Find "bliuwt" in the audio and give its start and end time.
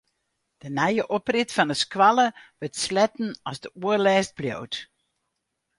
4.37-4.75